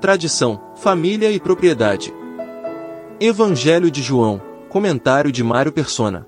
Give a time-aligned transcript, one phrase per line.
[0.00, 2.12] tradição, família e propriedade.
[3.20, 4.40] Evangelho de João,
[4.70, 6.26] comentário de Mário Persona.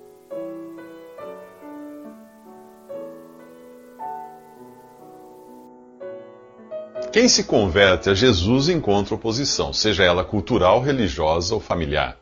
[7.11, 12.19] Quem se converte a Jesus encontra oposição, seja ela cultural, religiosa ou familiar.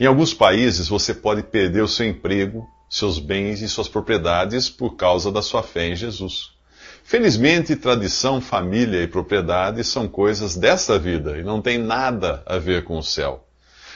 [0.00, 4.96] Em alguns países você pode perder o seu emprego, seus bens e suas propriedades por
[4.96, 6.57] causa da sua fé em Jesus.
[7.08, 12.84] Felizmente, tradição, família e propriedade são coisas desta vida e não tem nada a ver
[12.84, 13.48] com o céu.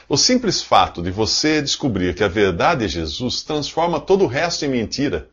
[0.09, 4.65] O simples fato de você descobrir que a verdade é Jesus transforma todo o resto
[4.65, 5.29] em mentira.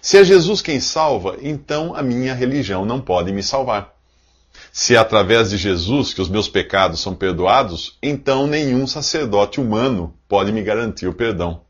[0.00, 3.92] Se é Jesus quem salva, então a minha religião não pode me salvar.
[4.72, 10.14] Se é através de Jesus que os meus pecados são perdoados, então nenhum sacerdote humano
[10.28, 11.62] pode me garantir o perdão.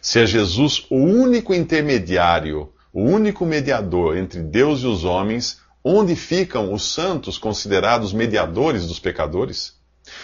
[0.00, 6.14] Se é Jesus o único intermediário, o único mediador entre Deus e os homens, onde
[6.14, 9.74] ficam os santos considerados mediadores dos pecadores?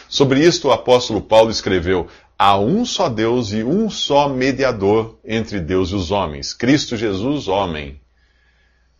[0.08, 5.60] Sobre isto o apóstolo Paulo escreveu: Há um só Deus e um só mediador entre
[5.60, 8.00] Deus e os homens, Cristo Jesus, homem.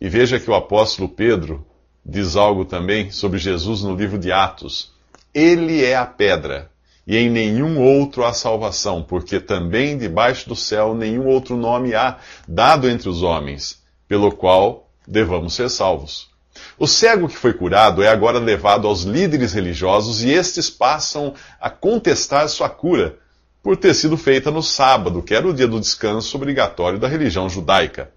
[0.01, 1.65] E veja que o apóstolo Pedro
[2.05, 4.93] diz algo também sobre Jesus no livro de Atos.
[5.33, 6.71] Ele é a pedra,
[7.09, 12.19] e em nenhum outro há salvação, porque também debaixo do céu nenhum outro nome há
[12.47, 16.29] dado entre os homens, pelo qual devamos ser salvos.
[16.77, 21.67] O cego que foi curado é agora levado aos líderes religiosos e estes passam a
[21.67, 23.17] contestar sua cura
[23.63, 27.49] por ter sido feita no sábado, que era o dia do descanso obrigatório da religião
[27.49, 28.11] judaica.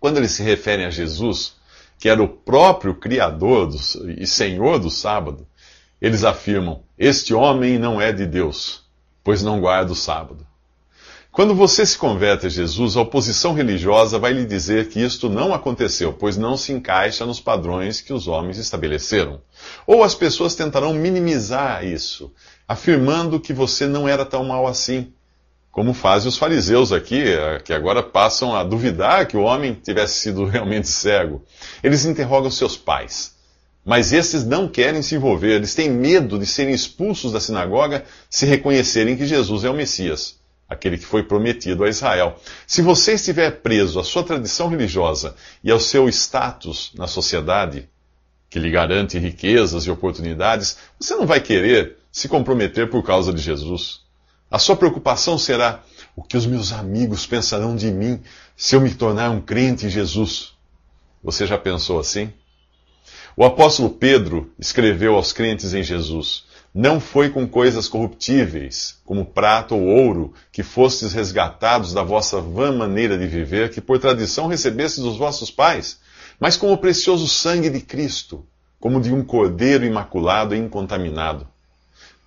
[0.00, 1.54] Quando eles se referem a Jesus,
[1.96, 3.78] que era o próprio Criador do,
[4.20, 5.46] e Senhor do sábado,
[6.04, 8.82] eles afirmam: Este homem não é de Deus,
[9.24, 10.46] pois não guarda o sábado.
[11.32, 15.54] Quando você se converte a Jesus, a oposição religiosa vai lhe dizer que isto não
[15.54, 19.40] aconteceu, pois não se encaixa nos padrões que os homens estabeleceram.
[19.86, 22.30] Ou as pessoas tentarão minimizar isso,
[22.68, 25.10] afirmando que você não era tão mal assim,
[25.72, 27.24] como fazem os fariseus aqui,
[27.64, 31.42] que agora passam a duvidar que o homem tivesse sido realmente cego.
[31.82, 33.33] Eles interrogam seus pais.
[33.84, 38.46] Mas esses não querem se envolver, eles têm medo de serem expulsos da sinagoga se
[38.46, 42.38] reconhecerem que Jesus é o Messias, aquele que foi prometido a Israel.
[42.66, 47.86] Se você estiver preso à sua tradição religiosa e ao seu status na sociedade,
[48.48, 53.42] que lhe garante riquezas e oportunidades, você não vai querer se comprometer por causa de
[53.42, 54.00] Jesus.
[54.50, 55.82] A sua preocupação será:
[56.16, 58.22] o que os meus amigos pensarão de mim
[58.56, 60.54] se eu me tornar um crente em Jesus?
[61.22, 62.32] Você já pensou assim?
[63.36, 69.74] O apóstolo Pedro escreveu aos crentes em Jesus: Não foi com coisas corruptíveis, como prata
[69.74, 75.02] ou ouro, que fostes resgatados da vossa vã maneira de viver, que por tradição recebestes
[75.02, 75.98] dos vossos pais,
[76.38, 78.46] mas com o precioso sangue de Cristo,
[78.78, 81.48] como de um cordeiro imaculado e incontaminado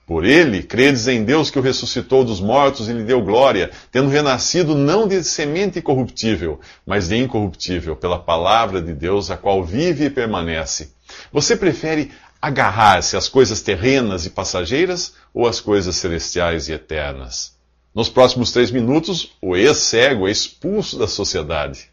[0.08, 4.08] por ele, credes em Deus que o ressuscitou dos mortos e lhe deu glória, tendo
[4.08, 10.06] renascido não de semente corruptível, mas de incorruptível, pela palavra de Deus, a qual vive
[10.06, 10.94] e permanece.
[11.32, 12.12] Você prefere
[12.42, 17.58] agarrar-se às coisas terrenas e passageiras ou às coisas celestiais e eternas?
[17.94, 21.90] Nos próximos três minutos, o ex-cego é expulso da sociedade.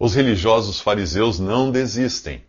[0.00, 2.44] Os religiosos fariseus não desistem.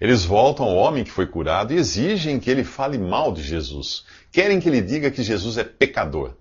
[0.00, 4.04] Eles voltam ao homem que foi curado e exigem que ele fale mal de Jesus.
[4.32, 6.34] Querem que ele diga que Jesus é pecador.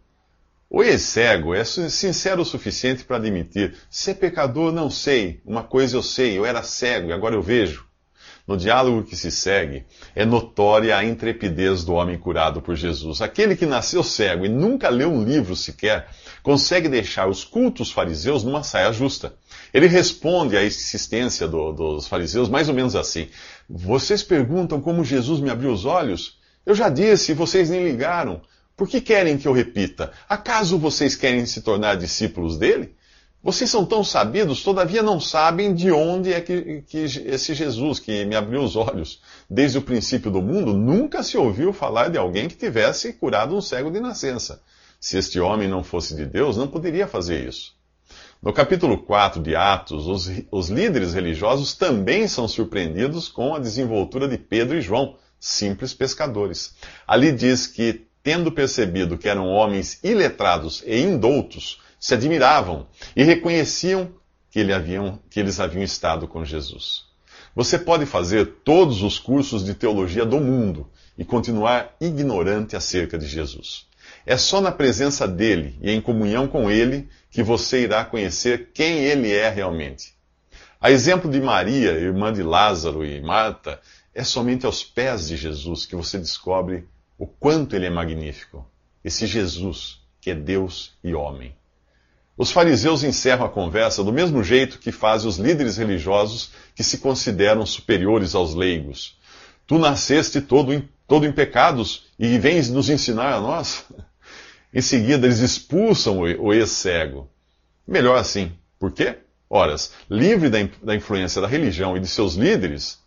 [0.76, 6.02] O ex-cego é sincero o suficiente para admitir: ser pecador não sei, uma coisa eu
[6.02, 7.86] sei, eu era cego e agora eu vejo.
[8.48, 9.86] No diálogo que se segue,
[10.16, 13.22] é notória a intrepidez do homem curado por Jesus.
[13.22, 16.08] Aquele que nasceu cego e nunca leu um livro sequer,
[16.42, 19.36] consegue deixar os cultos fariseus numa saia justa.
[19.72, 23.30] Ele responde à insistência do, dos fariseus mais ou menos assim:
[23.70, 26.40] Vocês perguntam como Jesus me abriu os olhos?
[26.66, 28.42] Eu já disse vocês nem ligaram.
[28.84, 30.12] Por que querem que eu repita?
[30.28, 32.94] Acaso vocês querem se tornar discípulos dele?
[33.42, 38.26] Vocês são tão sabidos, todavia não sabem de onde é que, que, esse Jesus que
[38.26, 42.50] me abriu os olhos desde o princípio do mundo, nunca se ouviu falar de alguém
[42.50, 44.62] que tivesse curado um cego de nascença.
[45.00, 47.74] Se este homem não fosse de Deus, não poderia fazer isso.
[48.42, 54.28] No capítulo 4 de Atos, os, os líderes religiosos também são surpreendidos com a desenvoltura
[54.28, 56.76] de Pedro e João, simples pescadores.
[57.08, 64.10] Ali diz que, tendo percebido que eram homens iletrados e indoutos, se admiravam e reconheciam
[64.50, 67.04] que, ele haviam, que eles haviam estado com Jesus.
[67.56, 73.28] Você pode fazer todos os cursos de teologia do mundo e continuar ignorante acerca de
[73.28, 73.86] Jesus.
[74.26, 79.00] É só na presença dele e em comunhão com ele que você irá conhecer quem
[79.00, 80.14] ele é realmente.
[80.80, 83.80] A exemplo de Maria, irmã de Lázaro e Marta,
[84.14, 86.86] é somente aos pés de Jesus que você descobre
[87.24, 88.70] o quanto ele é magnífico.
[89.02, 91.56] Esse Jesus, que é Deus e homem.
[92.38, 96.98] Os fariseus encerram a conversa do mesmo jeito que fazem os líderes religiosos que se
[96.98, 99.18] consideram superiores aos leigos.
[99.66, 103.86] Tu nasceste todo em, todo em pecados e vens nos ensinar a nós?
[104.74, 107.30] Em seguida, eles expulsam o ex-cego.
[107.88, 108.52] Melhor assim.
[108.78, 109.20] Por quê?
[109.48, 113.00] Horas, livre da, da influência da religião e de seus líderes,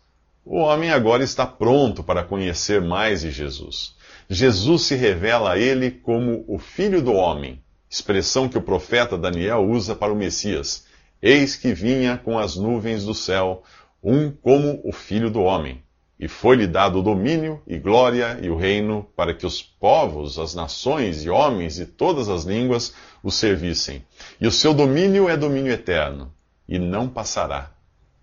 [0.44, 3.95] o homem agora está pronto para conhecer mais de Jesus.
[4.28, 9.64] Jesus se revela a ele como o Filho do Homem, expressão que o profeta Daniel
[9.68, 10.84] usa para o Messias.
[11.22, 13.62] Eis que vinha com as nuvens do céu,
[14.02, 15.80] um como o Filho do Homem.
[16.18, 20.54] E foi-lhe dado o domínio e glória e o reino para que os povos, as
[20.54, 24.04] nações e homens de todas as línguas o servissem.
[24.40, 26.32] E o seu domínio é domínio eterno,
[26.68, 27.70] e não passará.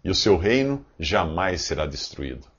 [0.03, 2.52] E o seu reino jamais será destruído.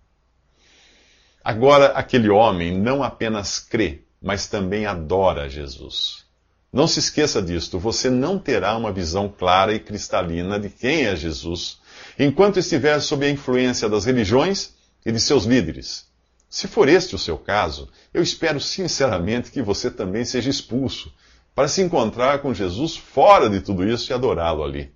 [1.45, 6.25] Agora, aquele homem não apenas crê, mas também adora Jesus.
[6.73, 11.15] Não se esqueça disto, você não terá uma visão clara e cristalina de quem é
[11.15, 11.79] Jesus,
[12.19, 14.73] enquanto estiver sob a influência das religiões
[15.05, 16.07] e de seus líderes.
[16.49, 21.13] Se for este o seu caso, eu espero sinceramente que você também seja expulso,
[21.55, 24.91] para se encontrar com Jesus fora de tudo isso e adorá-lo ali.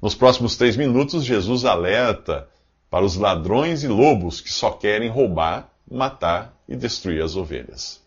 [0.00, 2.48] Nos próximos três minutos, Jesus alerta
[2.88, 8.02] para os ladrões e lobos que só querem roubar matar e destruir as ovelhas.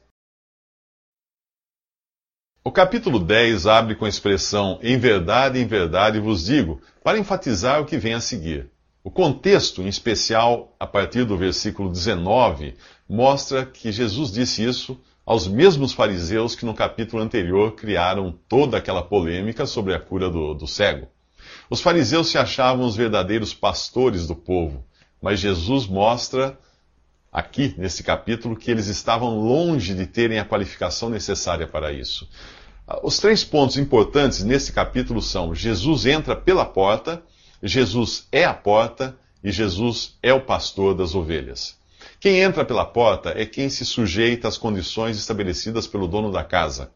[2.64, 7.80] O capítulo 10 abre com a expressão em verdade, em verdade vos digo, para enfatizar
[7.80, 8.72] o que vem a seguir.
[9.04, 12.74] O contexto, em especial a partir do versículo 19,
[13.08, 19.04] mostra que Jesus disse isso aos mesmos fariseus que no capítulo anterior criaram toda aquela
[19.04, 21.08] polêmica sobre a cura do, do cego.
[21.70, 24.84] Os fariseus se achavam os verdadeiros pastores do povo,
[25.22, 26.58] mas Jesus mostra
[27.36, 32.30] aqui nesse capítulo que eles estavam longe de terem a qualificação necessária para isso.
[33.04, 37.22] Os três pontos importantes nesse capítulo são: Jesus entra pela porta,
[37.62, 41.78] Jesus é a porta e Jesus é o pastor das ovelhas.
[42.22, 46.92] Quem entra pela porta é quem se sujeita às condições estabelecidas pelo dono da casa.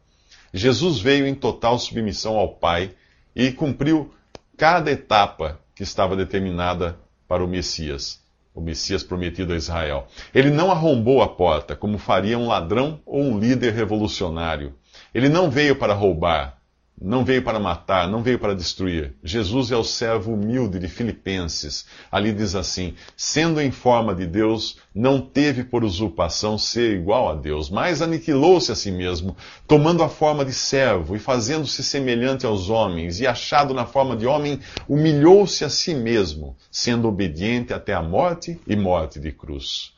[0.54, 2.92] Jesus veio em total submissão ao Pai
[3.36, 4.10] e cumpriu
[4.56, 6.98] cada etapa que estava determinada
[7.28, 8.20] para o Messias
[8.54, 10.06] o Messias prometido a Israel.
[10.34, 14.74] Ele não arrombou a porta, como faria um ladrão ou um líder revolucionário.
[15.14, 16.59] Ele não veio para roubar,
[17.00, 19.14] não veio para matar, não veio para destruir.
[19.24, 21.86] Jesus é o servo humilde de Filipenses.
[22.12, 27.34] Ali diz assim: sendo em forma de Deus, não teve por usurpação ser igual a
[27.34, 29.34] Deus, mas aniquilou-se a si mesmo,
[29.66, 34.26] tomando a forma de servo e fazendo-se semelhante aos homens, e achado na forma de
[34.26, 39.92] homem, humilhou-se a si mesmo, sendo obediente até a morte e morte de cruz.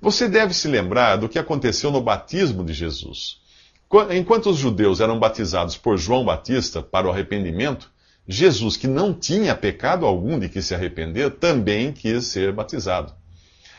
[0.00, 3.40] Você deve se lembrar do que aconteceu no batismo de Jesus.
[4.10, 7.90] Enquanto os judeus eram batizados por João Batista para o arrependimento,
[8.26, 13.14] Jesus, que não tinha pecado algum de que se arrepender, também quis ser batizado.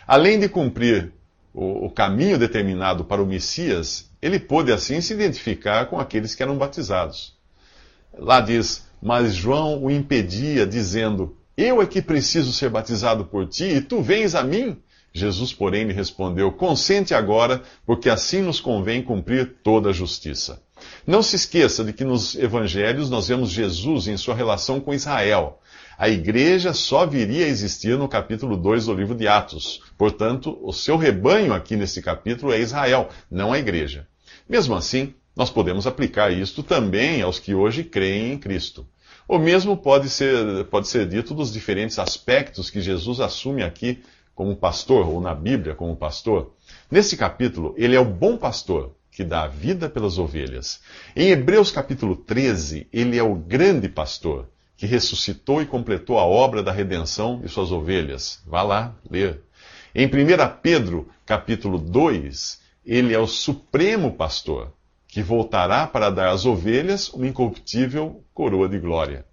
[0.08, 1.14] Além de cumprir
[1.54, 6.58] o, caminho determinado para o Messias, ele pôde assim se identificar com aqueles que eram
[6.58, 7.38] batizados.
[8.18, 13.66] Lá diz: Mas João o impedia, dizendo: Eu é que preciso ser batizado por ti,
[13.66, 14.82] e tu vens a mim?
[15.14, 20.62] Jesus, porém, lhe respondeu: Consente agora, porque assim nos convém cumprir toda a justiça.
[21.06, 25.60] Não se esqueça de que nos evangelhos nós vemos Jesus em sua relação com Israel.
[25.98, 29.82] A igreja só viria a existir no capítulo 2 do livro de Atos.
[29.98, 34.08] Portanto, o seu rebanho aqui nesse capítulo é Israel, não a igreja.
[34.48, 38.88] Mesmo assim, nós podemos aplicar isto também aos que hoje creem em Cristo.
[39.28, 44.02] O mesmo pode ser, pode ser dito dos diferentes aspectos que Jesus assume aqui
[44.40, 46.54] como pastor, ou na Bíblia como pastor,
[46.90, 50.80] nesse capítulo, ele é o bom pastor que dá a vida pelas ovelhas.
[51.14, 56.64] Em Hebreus capítulo 13, ele é o grande pastor que ressuscitou e completou a obra
[56.64, 58.42] da redenção de suas ovelhas.
[58.48, 59.42] Vá lá ler.
[59.94, 60.10] Em 1
[60.62, 64.72] Pedro capítulo 2, ele é o supremo pastor
[65.06, 69.26] que voltará para dar às ovelhas uma incorruptível coroa de glória.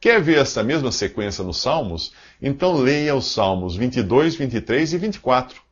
[0.00, 2.12] Quer ver essa mesma sequência nos Salmos?
[2.40, 5.62] Então leia os Salmos 22, 23 e 24.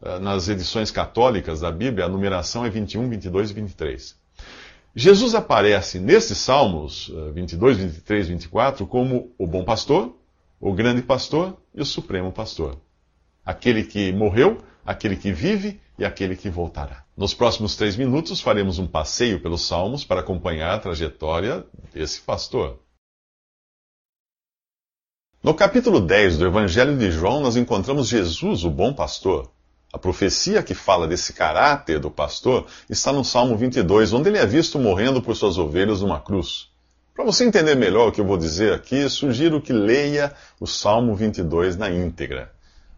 [0.00, 4.16] Ah, nas edições católicas da Bíblia, a numeração é 21, 22 e 23.
[4.94, 10.16] Jesus aparece nesses Salmos 22, 23 e 24 como o bom pastor,
[10.60, 12.78] o grande pastor e o supremo pastor.
[13.44, 17.04] Aquele que morreu, aquele que vive e aquele que voltará.
[17.16, 22.78] Nos próximos três minutos faremos um passeio pelos Salmos para acompanhar a trajetória desse pastor.
[25.42, 29.50] No capítulo 10 do Evangelho de João, nós encontramos Jesus, o bom pastor.
[29.90, 34.44] A profecia que fala desse caráter do pastor está no Salmo 22, onde ele é
[34.44, 36.68] visto morrendo por suas ovelhas numa cruz.
[37.14, 41.14] Para você entender melhor o que eu vou dizer aqui, sugiro que leia o Salmo
[41.14, 42.52] 22 na íntegra.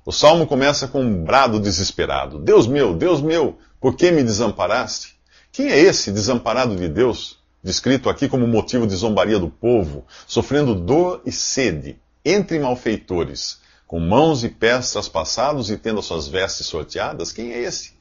[0.05, 5.15] O salmo começa com um brado desesperado: Deus meu, Deus meu, por que me desamparaste?
[5.53, 10.75] Quem é esse desamparado de Deus, descrito aqui como motivo de zombaria do povo, sofrendo
[10.75, 13.62] dor e sede, entre malfeitores?
[13.93, 17.31] com mãos e pés traspassados e tendo as suas vestes sorteadas?
[17.31, 17.93] Quem é esse?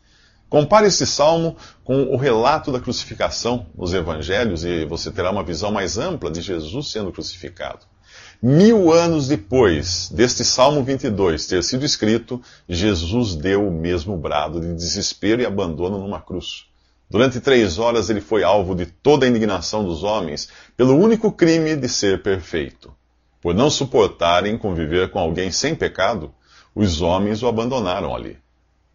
[0.47, 5.69] Compare esse salmo com o relato da crucificação nos evangelhos e você terá uma visão
[5.69, 7.85] mais ampla de Jesus sendo crucificado.
[8.41, 14.73] Mil anos depois deste Salmo 22 ter sido escrito, Jesus deu o mesmo brado de
[14.73, 16.67] desespero e abandono numa cruz.
[17.09, 20.47] Durante três horas ele foi alvo de toda a indignação dos homens
[20.77, 22.95] pelo único crime de ser perfeito.
[23.41, 26.31] Por não suportarem conviver com alguém sem pecado,
[26.75, 28.37] os homens o abandonaram ali.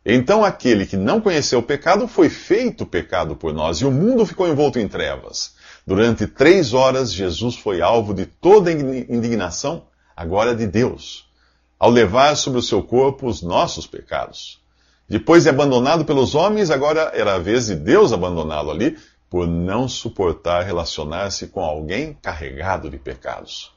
[0.09, 4.25] Então aquele que não conheceu o pecado foi feito pecado por nós, e o mundo
[4.25, 5.57] ficou envolto em trevas.
[5.85, 9.85] Durante três horas, Jesus foi alvo de toda indignação,
[10.17, 11.29] agora de Deus,
[11.77, 14.61] ao levar sobre o seu corpo os nossos pecados.
[15.09, 18.97] Depois de abandonado pelos homens, agora era a vez de Deus abandoná-lo ali,
[19.29, 23.76] por não suportar relacionar-se com alguém carregado de pecados.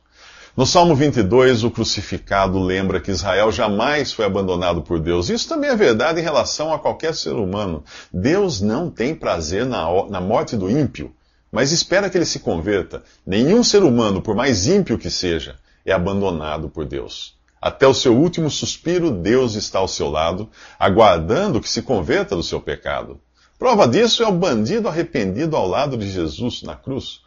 [0.59, 5.29] No Salmo 22, o crucificado lembra que Israel jamais foi abandonado por Deus.
[5.29, 7.81] Isso também é verdade em relação a qualquer ser humano.
[8.11, 11.15] Deus não tem prazer na, na morte do ímpio,
[11.49, 13.01] mas espera que ele se converta.
[13.25, 17.37] Nenhum ser humano, por mais ímpio que seja, é abandonado por Deus.
[17.61, 22.43] Até o seu último suspiro, Deus está ao seu lado, aguardando que se converta do
[22.43, 23.17] seu pecado.
[23.57, 27.21] Prova disso é o bandido arrependido ao lado de Jesus na cruz.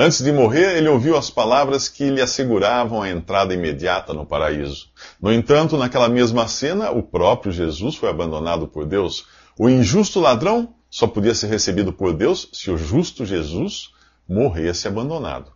[0.00, 4.86] Antes de morrer, ele ouviu as palavras que lhe asseguravam a entrada imediata no paraíso.
[5.20, 9.26] No entanto, naquela mesma cena, o próprio Jesus foi abandonado por Deus.
[9.58, 13.88] O injusto ladrão só podia ser recebido por Deus se o justo Jesus
[14.28, 15.50] morresse abandonado.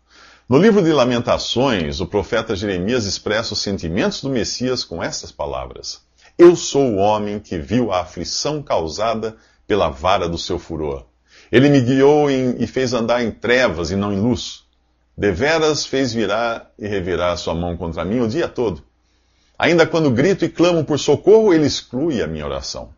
[0.49, 6.05] No livro de Lamentações, o profeta Jeremias expressa os sentimentos do Messias com estas palavras:
[6.37, 9.37] Eu sou o homem que viu a aflição causada
[9.69, 11.12] pela vara do seu furor.
[11.53, 14.63] Ele me guiou em, e fez andar em trevas e não em luz.
[15.15, 18.83] Deveras fez virar e revirar sua mão contra mim o dia todo.
[19.59, 22.89] Ainda quando grito e clamo por socorro, ele exclui a minha oração.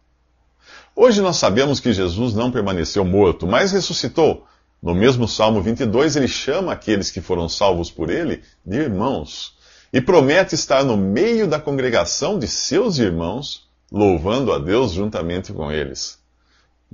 [0.95, 4.47] Hoje nós sabemos que Jesus não permaneceu morto, mas ressuscitou.
[4.81, 9.57] No mesmo Salmo 22, ele chama aqueles que foram salvos por ele de irmãos
[9.93, 15.73] e promete estar no meio da congregação de seus irmãos, louvando a Deus juntamente com
[15.73, 16.23] eles.